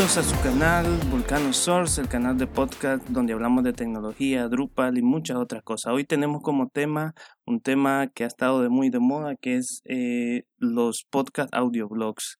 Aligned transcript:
Bienvenidos 0.00 0.32
a 0.32 0.34
su 0.34 0.42
canal 0.42 0.86
Vulcano 1.10 1.52
Source, 1.52 2.00
el 2.00 2.08
canal 2.08 2.38
de 2.38 2.46
podcast 2.46 3.06
donde 3.08 3.34
hablamos 3.34 3.64
de 3.64 3.74
tecnología, 3.74 4.48
Drupal 4.48 4.96
y 4.96 5.02
muchas 5.02 5.36
otras 5.36 5.62
cosas. 5.62 5.92
Hoy 5.92 6.04
tenemos 6.04 6.40
como 6.40 6.70
tema 6.70 7.12
un 7.44 7.60
tema 7.60 8.06
que 8.06 8.24
ha 8.24 8.26
estado 8.26 8.62
de 8.62 8.70
muy 8.70 8.88
de 8.88 8.98
moda, 8.98 9.36
que 9.36 9.56
es 9.56 9.82
eh, 9.84 10.44
los 10.56 11.04
podcast 11.10 11.54
audio 11.54 11.86
blogs. 11.86 12.38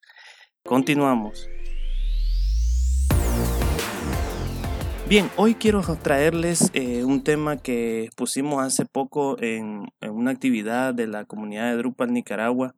Continuamos. 0.63 1.47
Bien, 5.07 5.29
hoy 5.35 5.53
quiero 5.53 5.81
traerles 6.01 6.71
eh, 6.73 7.03
un 7.03 7.23
tema 7.23 7.57
que 7.57 8.09
pusimos 8.15 8.63
hace 8.63 8.85
poco 8.87 9.39
en 9.39 9.83
una 10.01 10.31
actividad 10.31 10.95
de 10.95 11.05
la 11.05 11.25
comunidad 11.25 11.69
de 11.69 11.77
Drupal 11.77 12.11
Nicaragua 12.11 12.73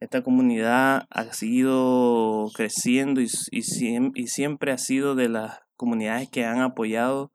esta 0.00 0.22
comunidad 0.22 1.06
ha 1.10 1.24
seguido 1.32 2.50
creciendo 2.54 3.20
y, 3.20 3.28
siempre 3.28 4.72
ha 4.72 4.78
sido 4.78 5.14
de 5.14 5.28
las 5.28 5.60
comunidades 5.76 6.28
que 6.28 6.44
han 6.44 6.60
apoyado 6.60 7.32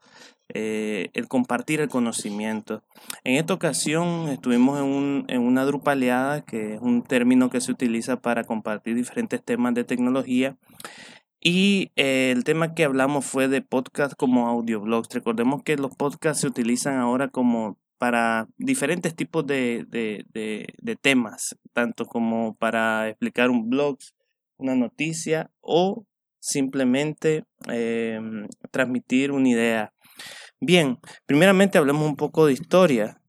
eh, 0.54 1.10
el 1.14 1.28
compartir 1.28 1.80
el 1.80 1.90
conocimiento. 1.90 2.84
En 3.23 3.36
esta 3.36 3.53
ocasión 3.53 4.30
estuvimos 4.30 4.80
en, 4.80 5.42
una 5.42 5.66
drupaleada, 5.66 6.42
que 6.42 6.76
es 6.76 6.81
un 6.81 7.03
término 7.03 7.50
que 7.50 7.62
se 7.62 7.72
utiliza 7.72 8.18
para 8.18 8.44
compartir 8.44 8.96
diferentes 8.96 9.44
temas 9.44 9.73
de 9.73 9.84
tecnología. 9.84 10.58
Y 11.40 11.92
eh, 11.96 12.31
el 12.36 12.44
tema 12.44 12.75
que 12.75 12.84
hablamos 12.84 13.25
fue 13.25 13.48
de 13.48 13.64
podcast 13.64 14.14
como 14.16 14.48
audioblogs. 14.48 15.12
Recordemos 15.12 15.64
que 15.64 15.78
los 15.78 15.96
podcasts 15.96 16.42
se 16.42 16.48
utilizan 16.48 16.98
ahora 16.98 17.30
como 17.30 17.78
para 18.02 18.47
diferentes 18.57 19.16
tipos 19.16 19.45
de, 19.45 19.85
temas, 21.02 21.55
tanto 21.71 22.07
como 22.07 22.55
para 22.55 23.09
explicar 23.09 23.52
un 23.52 23.69
blog, 23.69 23.99
una 24.57 24.73
noticia 24.73 25.52
o 25.61 26.07
simplemente 26.39 27.44
em, 27.67 28.47
transmitir 28.72 29.31
una 29.31 29.49
idea. 29.49 29.94
Bien, 30.59 30.97
primeramente 31.27 31.77
hablemos 31.77 32.09
un 32.09 32.16
poco 32.16 32.47
de 32.47 32.53
historia. 32.53 33.22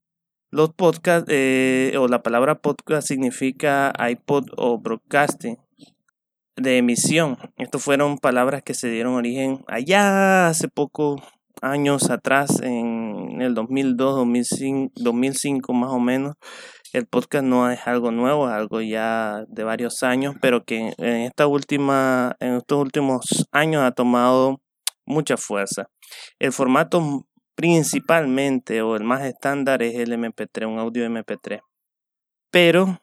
Los 0.50 0.72
podcasts 0.72 1.28
eh, 1.30 1.92
o 1.98 2.08
la 2.08 2.22
palabra 2.22 2.54
podcast 2.54 3.06
significa 3.06 3.92
iPod 3.98 4.46
o 4.56 4.78
broadcasting 4.78 5.58
de 6.56 6.78
emisión. 6.78 7.36
Estas 7.58 7.82
fueron 7.82 8.16
palabras 8.16 8.62
que 8.62 8.72
se 8.72 8.88
dieron 8.88 9.16
origen 9.16 9.66
allá 9.68 10.46
hace 10.46 10.68
poco 10.68 11.22
años 11.60 12.08
atrás, 12.08 12.60
en 12.62 13.01
el 13.40 13.54
2002, 13.54 14.16
2005, 14.16 14.92
2005 14.96 15.72
más 15.72 15.90
o 15.90 15.98
menos, 15.98 16.34
el 16.92 17.06
podcast 17.06 17.44
no 17.44 17.70
es 17.70 17.86
algo 17.86 18.10
nuevo, 18.10 18.48
es 18.48 18.54
algo 18.54 18.82
ya 18.82 19.44
de 19.48 19.64
varios 19.64 20.02
años, 20.02 20.34
pero 20.42 20.64
que 20.64 20.76
en 20.76 20.94
en 20.98 21.22
estos 21.22 21.48
últimos 22.78 23.48
años 23.50 23.82
ha 23.82 23.92
tomado 23.92 24.60
mucha 25.06 25.36
fuerza. 25.36 25.88
El 26.38 26.52
formato 26.52 27.26
principalmente 27.54 28.82
o 28.82 28.96
el 28.96 29.04
más 29.04 29.24
estándar 29.24 29.82
es 29.82 29.94
el 29.94 30.12
MP3, 30.12 30.66
un 30.66 30.78
audio 30.78 31.06
MP3. 31.06 31.60
Pero 32.50 32.98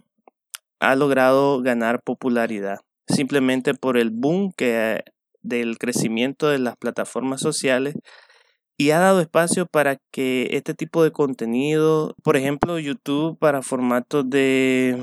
ha 0.79 0.95
logrado 0.95 1.61
ganar 1.61 2.01
popularidad 2.03 2.79
simplemente 3.07 3.73
por 3.73 3.97
el 3.97 4.11
boom 4.11 4.53
que 4.55 5.03
del 5.41 5.77
crecimiento 5.77 6.49
de 6.49 6.59
las 6.59 6.75
plataformas 6.77 7.41
sociales 7.41 7.95
y 8.79 8.91
ha 8.91 8.99
dado 8.99 9.19
espacio 9.19 9.65
para 9.65 9.97
que 10.09 10.47
este 10.51 10.73
tipo 10.73 11.03
de 11.03 11.11
contenido, 11.11 12.15
por 12.23 12.37
ejemplo, 12.37 12.79
YouTube 12.79 13.37
para 13.37 13.61
formatos 13.61 14.29
de, 14.29 14.97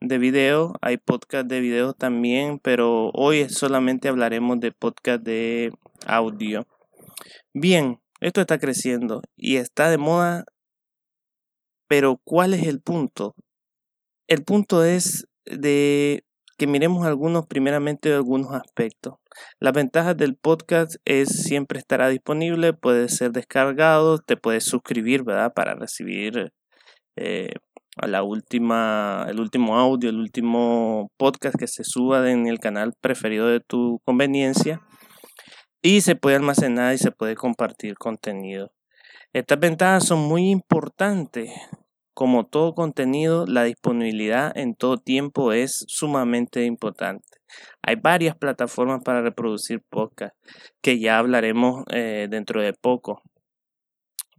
de 0.00 0.18
video, 0.18 0.74
hay 0.80 0.96
podcast 0.96 1.48
de 1.48 1.58
video 1.58 1.92
también, 1.92 2.60
pero 2.60 3.10
hoy 3.14 3.48
solamente 3.48 4.08
hablaremos 4.08 4.60
de 4.60 4.70
podcast 4.70 5.24
de 5.24 5.72
audio. 6.06 6.68
Bien, 7.52 7.98
esto 8.20 8.40
está 8.40 8.60
creciendo 8.60 9.22
y 9.36 9.56
está 9.56 9.90
de 9.90 9.98
moda, 9.98 10.44
pero 11.88 12.20
¿cuál 12.22 12.54
es 12.54 12.64
el 12.68 12.80
punto? 12.80 13.34
El 14.28 14.44
punto 14.44 14.84
es 14.84 15.26
de 15.46 16.22
que 16.56 16.68
miremos 16.68 17.04
algunos, 17.04 17.44
primeramente 17.48 18.12
algunos 18.12 18.52
aspectos. 18.52 19.14
Las 19.60 19.72
ventajas 19.72 20.16
del 20.16 20.36
podcast 20.36 20.96
es 21.04 21.28
siempre 21.44 21.78
estará 21.78 22.08
disponible, 22.08 22.72
puede 22.72 23.08
ser 23.08 23.32
descargado, 23.32 24.18
te 24.18 24.36
puedes 24.36 24.64
suscribir, 24.64 25.24
¿verdad? 25.24 25.52
Para 25.54 25.74
recibir 25.74 26.52
eh, 27.16 27.54
a 27.96 28.06
la 28.06 28.22
última, 28.22 29.26
el 29.28 29.40
último 29.40 29.78
audio, 29.78 30.10
el 30.10 30.18
último 30.18 31.10
podcast 31.16 31.56
que 31.58 31.66
se 31.66 31.84
suba 31.84 32.30
en 32.30 32.46
el 32.46 32.58
canal 32.58 32.92
preferido 33.00 33.48
de 33.48 33.60
tu 33.60 34.00
conveniencia. 34.04 34.80
Y 35.82 36.00
se 36.00 36.16
puede 36.16 36.36
almacenar 36.36 36.94
y 36.94 36.98
se 36.98 37.12
puede 37.12 37.36
compartir 37.36 37.94
contenido. 37.96 38.72
Estas 39.32 39.60
ventajas 39.60 40.06
son 40.06 40.20
muy 40.20 40.50
importantes 40.50 41.50
como 42.16 42.46
todo 42.46 42.74
contenido, 42.74 43.44
la 43.46 43.64
disponibilidad 43.64 44.50
en 44.56 44.74
todo 44.74 44.96
tiempo 44.96 45.52
es 45.52 45.84
sumamente 45.86 46.64
importante. 46.64 47.26
Hay 47.82 47.96
varias 47.96 48.34
plataformas 48.34 49.02
para 49.04 49.20
reproducir 49.20 49.82
podcast 49.90 50.34
que 50.80 50.98
ya 50.98 51.18
hablaremos 51.18 51.84
eh, 51.92 52.26
dentro 52.30 52.62
de 52.62 52.72
poco. 52.72 53.20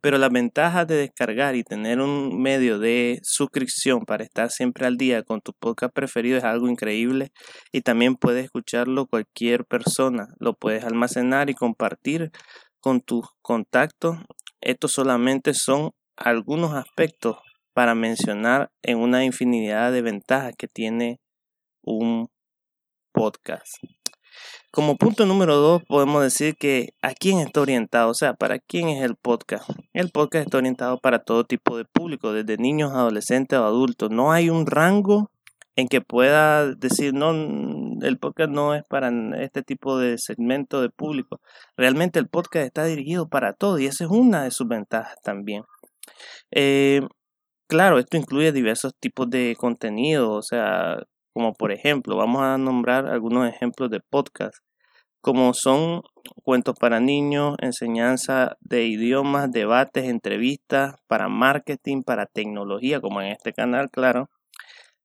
Pero 0.01 0.17
la 0.17 0.29
ventaja 0.29 0.85
de 0.85 0.95
descargar 0.95 1.55
y 1.55 1.63
tener 1.63 2.01
un 2.01 2.41
medio 2.41 2.79
de 2.79 3.19
suscripción 3.21 4.05
para 4.05 4.23
estar 4.23 4.49
siempre 4.49 4.87
al 4.87 4.97
día 4.97 5.21
con 5.21 5.41
tu 5.41 5.53
podcast 5.53 5.93
preferido 5.93 6.39
es 6.39 6.45
algo 6.45 6.67
increíble 6.67 7.31
y 7.71 7.81
también 7.81 8.16
puedes 8.16 8.45
escuclo 8.45 9.05
cualquier 9.05 9.66
persona. 9.66 10.29
Lo 10.39 10.55
puedes 10.55 10.83
almacenar 10.83 11.51
y 11.51 11.53
compartir 11.53 12.31
con 12.79 13.01
tus 13.01 13.27
contactos. 13.43 14.17
Estos 14.61 14.93
solamente 14.93 15.53
son 15.53 15.91
algunos 16.16 16.73
aspectos 16.73 17.37
para 17.77 17.93
mencionar 17.93 18.71
en 18.81 18.97
una 18.97 19.23
infinidad 19.23 19.91
de 19.91 20.01
ventajas 20.01 20.55
que 20.57 20.67
tiene 20.67 21.19
un 21.83 22.27
podcast. 23.11 23.71
Como 24.71 24.97
punto 24.97 25.27
número 25.27 25.57
dos, 25.57 25.83
podemos 25.87 26.23
decir 26.23 26.55
que 26.55 26.95
a 27.03 27.13
quién 27.13 27.37
está 27.37 27.61
orientado, 27.61 28.09
o 28.09 28.16
sea, 28.16 28.33
para 28.33 28.57
quién 28.57 28.89
es 28.89 29.03
el 29.03 29.16
podcast. 29.16 29.69
El 29.93 30.09
podcast 30.09 30.47
está 30.47 30.57
orientado 30.57 30.97
para 30.97 31.19
todo 31.19 31.43
tipo 31.43 31.77
de 31.77 31.85
público, 31.85 32.33
desde 32.33 32.57
niños, 32.57 32.93
adolescentes 32.93 33.59
o 33.59 33.66
adultos. 33.66 34.09
No 34.09 34.31
hay 34.31 34.49
un 34.49 34.66
rango 34.66 35.29
en 35.75 35.87
que 35.87 36.01
pueda 36.01 36.73
decir, 36.73 37.13
no, 37.13 37.29
el 37.29 38.17
podcast 38.17 38.49
no 38.49 38.73
es 38.73 38.81
para 38.89 39.11
este 39.39 39.61
tipo 39.61 39.99
de 39.99 40.17
segmento 40.17 40.81
de 40.81 40.89
público. 40.89 41.41
Realmente 41.77 42.17
el 42.17 42.27
podcast 42.27 42.66
está 42.66 42.85
dirigido 42.85 43.29
para 43.29 43.53
todo 43.53 43.77
y 43.77 43.85
esa 43.85 44.05
es 44.05 44.09
una 44.09 44.45
de 44.45 44.49
sus 44.49 44.67
ventajas 44.67 45.17
también. 45.21 45.61
Eh, 46.49 47.01
Claro, 47.67 48.00
esto 48.00 48.16
incluye 48.16 48.53
diversos 48.53 48.94
tipos 48.97 49.29
de 49.29 49.55
contenido, 49.59 50.31
o 50.31 50.41
sea, 50.41 51.03
como 51.33 51.53
por 51.53 51.73
ejemplo, 51.73 52.16
vamos 52.16 52.41
a 52.41 52.57
nombrar 52.57 53.07
algunos 53.07 53.50
ejemplos 53.50 53.89
de 53.89 54.00
podcast, 54.00 54.55
como 55.22 55.53
son 55.53 56.01
cuentos 56.44 56.75
para 56.79 57.00
niños, 57.01 57.55
enseñanza 57.61 58.57
de 58.61 58.85
idiomas, 58.87 59.52
debates, 59.52 60.05
entrevistas, 60.05 60.96
para 61.08 61.29
marketing, 61.29 62.03
para 62.03 62.25
tecnología, 62.28 63.02
como 63.02 63.22
en 63.22 63.29
este 63.34 63.53
canal, 63.53 63.90
claro, 63.91 64.29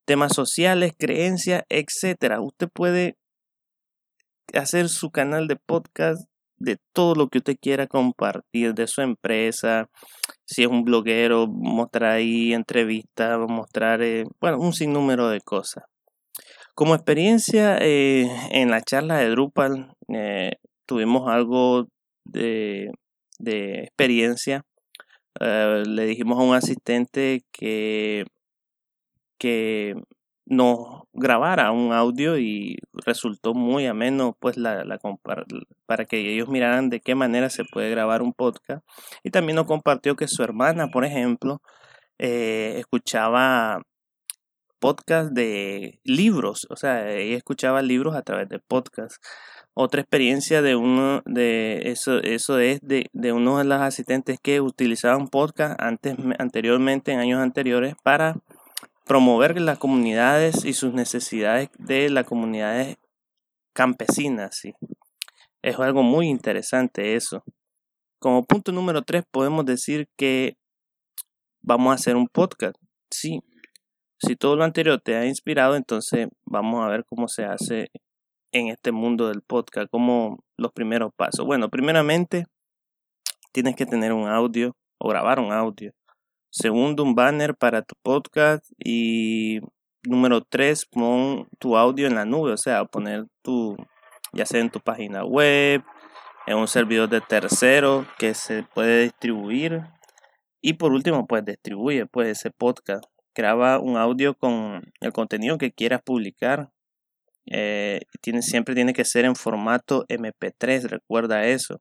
temas 0.07 0.35
sociales, 0.35 0.93
creencias, 0.99 1.65
etcétera. 1.71 2.41
Usted 2.41 2.69
puede 2.73 3.17
hacer 4.55 4.89
su 4.89 5.11
canal 5.11 5.47
de 5.49 5.57
podcast 5.57 6.23
de 6.63 6.79
todo 6.93 7.15
lo 7.15 7.29
que 7.29 7.39
usted 7.39 7.57
quiera 7.61 7.87
compartir 7.87 8.75
de 8.75 8.87
su 8.87 9.03
empresa. 9.03 9.89
Si 10.47 10.63
es 10.63 10.69
un 10.69 10.85
bloguero, 10.85 11.47
mostrar 11.49 12.13
ahí 12.13 12.53
entrevistas, 12.53 13.39
mostrar, 13.49 14.03
eh, 14.03 14.25
bueno, 14.41 14.59
un 14.59 14.73
sinnúmero 14.73 15.29
de 15.29 15.41
cosas. 15.41 15.85
Como 16.75 16.95
experiencia, 16.95 17.79
eh, 17.81 18.31
en 18.51 18.71
la 18.71 18.81
charla 18.81 19.19
de 19.19 19.29
Drupal 19.31 19.95
eh, 20.09 20.53
tuvimos 20.87 21.29
algo 21.31 21.89
de, 22.25 22.91
de 23.39 23.83
experiencia. 23.85 24.63
le 25.41 26.07
dijimos 26.07 26.39
a 26.39 26.43
un 26.43 26.55
asistente 26.55 27.43
que, 27.53 28.25
que 29.39 29.95
nos 30.47 31.05
grabara 31.13 31.71
un 31.73 31.93
audio 31.93 32.39
y 32.39 32.77
resultó 32.93 33.55
muy 33.55 33.87
ameno 33.87 34.37
pues 34.41 34.57
la, 34.57 34.85
la 34.85 34.99
para 35.87 36.05
que 36.05 36.35
ellos 36.35 36.49
miraran 36.49 36.91
de 36.91 37.01
qué 37.01 37.15
manera 37.15 37.51
se 37.51 37.65
puede 37.65 37.91
grabar 37.91 38.23
un 38.23 38.33
podcast. 38.33 38.85
Y 39.23 39.31
también 39.31 39.57
nos 39.57 39.67
compartió 39.67 40.17
que 40.17 40.29
su 40.29 40.43
hermana 40.43 40.89
por 40.89 41.05
ejemplo 41.05 41.61
eh, 42.19 42.77
escuchaba 42.79 43.83
podcast 44.81 45.31
de 45.33 46.01
libros 46.03 46.67
o 46.69 46.77
sea 46.77 47.09
ella 47.13 47.37
escuchaba 47.37 47.83
libros 47.83 48.17
a 48.17 48.23
través 48.23 48.49
de 48.49 48.59
podcast. 48.59 49.17
Otra 49.75 50.03
experiencia 50.03 50.61
de 50.61 50.77
uno 50.77 51.23
de 51.25 51.83
eso 51.87 52.19
eso 52.19 52.59
es 52.59 52.81
de, 52.83 53.09
de 53.13 53.33
uno 53.33 53.59
de 53.59 53.65
los 53.65 53.81
asistentes 53.81 54.39
que 54.43 54.61
utilizaban 54.61 55.29
podcast 55.29 55.81
antes 55.81 56.17
anteriormente 56.39 57.13
en 57.13 57.21
años 57.21 57.41
anteriores 57.41 57.95
para 58.03 58.37
promover 59.05 59.61
las 59.61 59.79
comunidades 59.79 60.65
y 60.65 60.73
sus 60.73 60.93
necesidades 60.95 61.71
de 61.79 62.09
las 62.11 62.27
comunidades 62.27 62.97
campesinas. 63.73 64.57
¿sí? 64.57 64.75
Es 65.63 65.79
algo 65.79 66.03
muy 66.03 66.29
interesante 66.29 67.15
eso. 67.15 67.45
Como 68.19 68.45
punto 68.45 68.73
número 68.73 69.03
tres 69.03 69.25
podemos 69.31 69.65
decir 69.65 70.09
que 70.17 70.57
vamos 71.61 71.93
a 71.93 71.95
hacer 71.95 72.17
un 72.17 72.29
podcast. 72.29 72.77
Sí, 73.11 73.41
si 74.25 74.37
todo 74.37 74.55
lo 74.57 74.65
anterior 74.65 75.01
te 75.01 75.17
ha 75.17 75.27
inspirado, 75.27 75.75
entonces 75.75 76.29
vamos 76.45 76.85
a 76.85 76.89
ver 76.89 77.05
cómo 77.05 77.27
se 77.27 77.45
hace 77.45 77.91
en 78.53 78.69
este 78.69 78.93
mundo 78.93 79.29
del 79.29 79.43
podcast, 79.43 79.89
como 79.91 80.45
los 80.57 80.73
primeros 80.73 81.13
pasos. 81.15 81.45
Bueno, 81.45 81.69
primeramente 81.71 82.45
tienes 83.51 83.75
que 83.75 83.87
tener 83.87 84.13
un 84.13 84.29
audio 84.29 84.77
o 84.99 85.09
grabar 85.09 85.41
un 85.41 85.53
audio. 85.53 85.93
Segundo, 86.55 87.03
un 87.03 87.15
banner 87.15 87.55
para 87.57 87.81
tu 87.81 87.95
podcast. 88.03 88.71
Y 88.79 89.61
número 90.03 90.43
tres, 90.43 90.85
pon 90.85 91.49
tu 91.59 91.79
audio 91.79 92.07
en 92.07 92.15
la 92.15 92.27
nube, 92.27 92.53
o 92.53 92.59
sea, 92.59 92.85
poner 92.85 93.25
tu, 93.41 93.75
ya 94.35 94.45
sea 94.45 94.61
en 94.61 94.69
tu 94.69 94.79
página 94.79 95.25
web, 95.25 95.83
en 96.47 96.59
un 96.59 96.69
servidor 96.69 97.09
de 97.09 97.23
tercero 97.23 98.07
que 98.19 98.35
se 98.35 98.65
puede 98.65 99.05
distribuir. 99.05 99.81
Y 100.61 100.75
por 100.75 100.93
último, 100.93 101.27
pues 101.27 101.43
distribuye 101.43 102.05
pues 102.05 102.29
ese 102.29 102.51
podcast. 102.51 103.05
Graba 103.35 103.79
un 103.79 103.97
audio 103.97 104.35
con 104.35 104.83
el 105.01 105.13
contenido 105.15 105.57
que 105.57 105.73
quieras 105.73 106.03
publicar. 106.05 106.69
Eh, 107.47 108.03
tiene, 108.21 108.43
siempre 108.43 108.75
tiene 108.75 108.93
que 108.93 109.07
ser 109.07 109.25
en 109.25 109.37
formato 109.37 110.05
MP3, 110.09 110.83
recuerda 110.83 111.47
eso. 111.47 111.81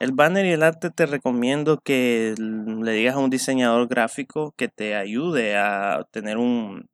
El 0.00 0.12
banner 0.12 0.46
y 0.46 0.52
el 0.52 0.62
arte 0.62 0.88
te 0.88 1.04
recomiendo 1.04 1.78
que 1.78 2.34
le 2.38 2.92
digas 2.92 3.16
a 3.16 3.18
un 3.18 3.28
diseñador 3.28 3.86
gráfico 3.86 4.54
que 4.56 4.68
te 4.68 4.96
ayude 4.96 5.58
a 5.58 6.06
tener 6.10 6.38
un, 6.38 6.88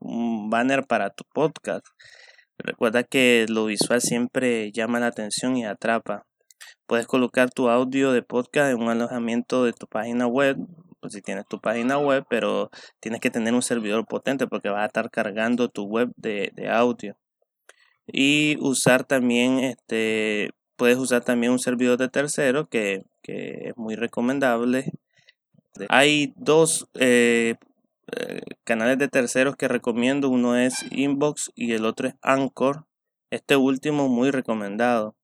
banner 0.00 0.84
para 0.84 1.10
tu 1.10 1.22
podcast. 1.32 1.86
Recuerda 2.58 3.04
que 3.04 3.46
lo 3.48 3.66
visual 3.66 4.00
siempre 4.00 4.72
llama 4.72 4.98
la 4.98 5.06
atención 5.06 5.56
y 5.56 5.64
atrapa. 5.64 6.26
Puedes 6.88 7.06
colocar 7.06 7.50
tu 7.50 7.68
audio 7.68 8.10
de 8.10 8.22
podcast 8.22 8.72
en 8.72 8.82
un 8.82 8.88
alojamiento 8.88 9.62
de 9.62 9.72
tu 9.72 9.86
página 9.86 10.26
web, 10.26 10.56
pues 10.98 11.12
si 11.12 11.22
tienes 11.22 11.46
tu 11.48 11.60
página 11.60 11.98
web, 11.98 12.24
pero 12.28 12.70
tienes 12.98 13.20
que 13.20 13.30
tener 13.30 13.54
un 13.54 13.62
servidor 13.62 14.06
potente 14.06 14.48
porque 14.48 14.70
va 14.70 14.82
a 14.82 14.86
estar 14.86 15.08
cargando 15.12 15.68
tu 15.68 15.84
web 15.84 16.10
de 16.16 16.68
audio. 16.68 17.16
Y 18.08 18.56
usar 18.60 19.04
también 19.04 19.60
este 19.60 20.50
Puedes 20.80 20.96
usar 20.96 21.22
también 21.22 21.52
un 21.52 21.58
servidor 21.58 21.98
de 21.98 22.08
tercero 22.08 22.66
que, 22.66 23.04
es 23.24 23.76
muy 23.76 23.96
recomendable. 23.96 24.90
Hay 25.90 26.32
dos 26.36 26.88
eh, 26.94 27.56
eh, 28.16 28.40
canales 28.64 28.96
de 28.96 29.08
terceros 29.08 29.56
que 29.56 29.68
recomiendo. 29.68 30.30
Uno 30.30 30.56
es 30.56 30.86
Inbox 30.90 31.52
y 31.54 31.74
el 31.74 31.84
otro 31.84 32.08
es 32.08 32.14
Anchor. 32.22 32.86
Este 33.28 33.56
último 33.56 34.08
muy 34.08 34.30
recomendado. 34.30 35.14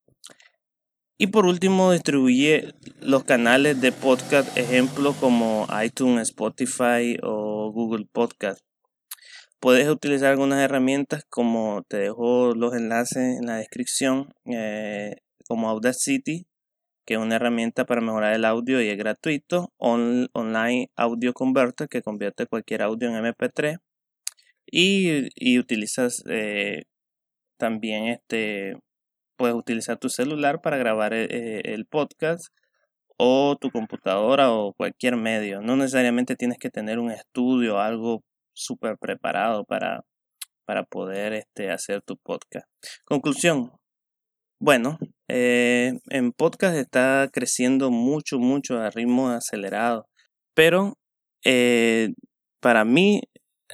Y 1.16 1.28
por 1.28 1.46
último, 1.46 1.90
distribuye 1.90 2.74
los 3.00 3.24
canales 3.24 3.80
de 3.80 3.92
podcast, 3.92 4.54
ejemplo 4.58 5.14
como 5.18 5.66
iTunes, 5.82 6.28
Spotify 6.28 7.16
o 7.22 7.72
Google 7.72 8.04
Podcast. 8.12 8.60
Puedes 9.58 9.88
utilizar 9.88 10.32
algunas 10.32 10.58
herramientas 10.60 11.24
como 11.30 11.82
te 11.88 11.96
dejo 11.96 12.54
los 12.54 12.74
enlaces 12.74 13.38
en 13.38 13.46
la 13.46 13.56
descripción. 13.56 14.34
Eh, 14.44 15.16
como 15.46 15.68
Audacity, 15.68 16.46
que 17.06 17.14
es 17.14 17.20
una 17.20 17.36
herramienta 17.36 17.86
para 17.86 18.00
mejorar 18.00 18.34
el 18.34 18.44
audio 18.44 18.82
y 18.82 18.88
es 18.88 18.98
gratuito. 18.98 19.72
online 19.78 20.90
Audio 20.96 21.32
Converter, 21.32 21.88
que 21.88 22.02
convierte 22.02 22.46
cualquier 22.46 22.82
audio 22.82 23.08
en 23.08 23.24
MP3. 23.24 23.78
Y, 24.66 25.58
utilizas 25.58 26.24
eh, 26.28 26.84
también 27.58 28.06
este, 28.08 28.76
puedes 29.36 29.54
utilizar 29.54 29.98
tu 29.98 30.08
celular 30.08 30.60
para 30.60 30.76
grabar 30.76 31.14
eh, 31.14 31.60
el, 31.64 31.86
podcast 31.86 32.46
o 33.16 33.56
tu 33.60 33.70
computadora 33.70 34.50
o 34.52 34.74
cualquier 34.74 35.16
medio. 35.16 35.60
No 35.60 35.76
necesariamente 35.76 36.36
tienes 36.36 36.58
que 36.58 36.70
tener 36.70 36.98
un 36.98 37.10
estudio 37.12 37.78
algo 37.78 38.24
súper 38.52 38.98
preparado 38.98 39.64
para, 39.64 40.02
para 40.64 40.84
poder 40.84 41.32
este, 41.34 41.70
hacer 41.70 42.02
tu 42.02 42.16
podcast. 42.16 42.66
Conclusión, 43.04 43.72
bueno, 44.58 44.98
eh, 45.28 45.98
en 46.08 46.32
podcast 46.32 46.76
está 46.76 47.28
creciendo 47.32 47.90
mucho, 47.90 48.38
mucho 48.38 48.78
a 48.78 48.90
ritmo 48.90 49.28
acelerado, 49.28 50.06
pero 50.54 50.94
eh, 51.44 52.14
para 52.60 52.84
mí 52.84 53.22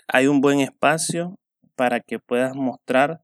hay 0.09 0.27
un 0.27 0.41
buen 0.41 0.61
espacio 0.61 1.39
para 1.77 2.01
que 2.01 2.19
puedas 2.19 2.55
mostrar 2.55 3.23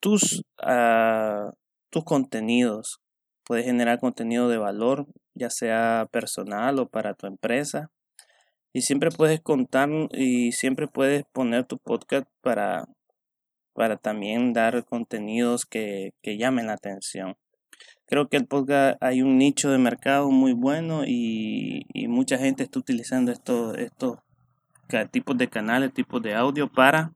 tus, 0.00 0.42
uh, 0.62 1.52
tus 1.90 2.04
contenidos. 2.04 3.00
Puedes 3.44 3.64
generar 3.64 3.98
contenido 3.98 4.48
de 4.48 4.58
valor, 4.58 5.06
ya 5.34 5.50
sea 5.50 6.06
personal 6.10 6.78
o 6.78 6.88
para 6.88 7.14
tu 7.14 7.26
empresa. 7.26 7.90
Y 8.74 8.82
siempre 8.82 9.10
puedes 9.10 9.40
contar 9.40 9.88
y 10.12 10.52
siempre 10.52 10.88
puedes 10.88 11.24
poner 11.32 11.66
tu 11.66 11.78
podcast 11.78 12.26
para 12.40 12.86
para 13.74 13.96
también 13.96 14.52
dar 14.52 14.84
contenidos 14.84 15.66
que, 15.66 16.12
llamen 16.22 16.66
la 16.66 16.74
atención. 16.74 17.36
Creo 18.06 18.28
que 18.28 18.36
el 18.36 18.46
podcast 18.46 19.02
hay 19.02 19.22
un 19.22 19.38
nicho 19.38 19.70
de 19.70 19.78
mercado 19.78 20.30
muy 20.30 20.52
bueno 20.52 21.04
y, 21.06 21.84
mucha 22.08 22.38
gente 22.38 22.62
está 22.62 22.78
utilizando 22.78 23.32
estos, 23.32 23.76
estos 23.78 24.18
tipos 25.10 25.38
de 25.38 25.48
canales, 25.48 25.94
tipos 25.94 26.22
de 26.22 26.34
audio 26.34 26.70
para 26.70 27.12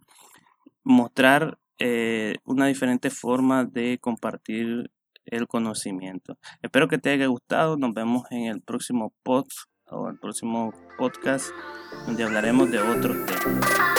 mostrar 0.82 1.58
eh, 1.78 2.36
una 2.44 2.66
diferente 2.66 3.10
forma 3.10 3.64
de 3.64 3.98
compartir 4.00 4.90
el 5.26 5.46
conocimiento. 5.46 6.38
Espero 6.62 6.88
que 6.88 6.98
te 6.98 7.10
haya 7.10 7.26
gustado. 7.26 7.76
Nos 7.76 7.92
vemos 7.92 8.24
en 8.30 8.46
el 8.46 8.62
próximo 8.62 9.12
pod 9.22 9.46
o 9.88 10.08
el 10.08 10.18
próximo 10.18 10.72
podcast 10.96 11.50
donde 12.06 12.24
hablaremos 12.24 12.70
de 12.70 12.78
otros 12.78 13.16
temas. 13.26 13.95